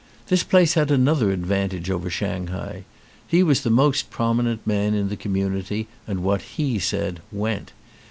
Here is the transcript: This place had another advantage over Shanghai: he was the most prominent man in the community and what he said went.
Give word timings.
This 0.29 0.41
place 0.41 0.73
had 0.73 0.89
another 0.89 1.29
advantage 1.29 1.91
over 1.91 2.09
Shanghai: 2.09 2.85
he 3.27 3.43
was 3.43 3.61
the 3.61 3.69
most 3.69 4.09
prominent 4.09 4.65
man 4.65 4.95
in 4.95 5.09
the 5.09 5.15
community 5.15 5.87
and 6.07 6.23
what 6.23 6.41
he 6.57 6.79
said 6.79 7.21
went. 7.31 7.71